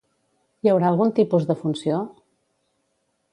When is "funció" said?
1.61-2.01